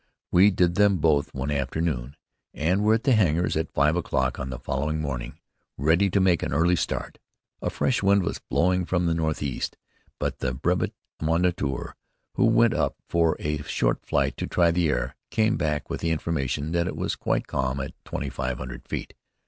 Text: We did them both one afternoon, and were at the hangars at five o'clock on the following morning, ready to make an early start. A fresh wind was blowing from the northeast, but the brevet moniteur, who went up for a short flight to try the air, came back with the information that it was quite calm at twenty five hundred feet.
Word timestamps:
We 0.31 0.49
did 0.49 0.73
them 0.73 0.97
both 0.97 1.31
one 1.31 1.51
afternoon, 1.51 2.15
and 2.55 2.83
were 2.83 2.95
at 2.95 3.03
the 3.03 3.11
hangars 3.13 3.55
at 3.55 3.71
five 3.71 3.95
o'clock 3.95 4.39
on 4.39 4.49
the 4.49 4.57
following 4.57 4.99
morning, 4.99 5.37
ready 5.77 6.09
to 6.09 6.19
make 6.19 6.41
an 6.41 6.51
early 6.51 6.75
start. 6.75 7.19
A 7.61 7.69
fresh 7.69 8.01
wind 8.01 8.23
was 8.23 8.39
blowing 8.49 8.83
from 8.87 9.05
the 9.05 9.13
northeast, 9.13 9.77
but 10.17 10.39
the 10.39 10.55
brevet 10.55 10.93
moniteur, 11.21 11.93
who 12.33 12.45
went 12.45 12.73
up 12.73 12.95
for 13.09 13.37
a 13.39 13.61
short 13.61 14.03
flight 14.03 14.35
to 14.37 14.47
try 14.47 14.71
the 14.71 14.89
air, 14.89 15.15
came 15.29 15.55
back 15.55 15.87
with 15.87 16.01
the 16.01 16.09
information 16.09 16.71
that 16.71 16.87
it 16.87 16.95
was 16.95 17.15
quite 17.15 17.45
calm 17.45 17.79
at 17.79 17.93
twenty 18.03 18.29
five 18.31 18.57
hundred 18.57 18.87
feet. 18.87 19.13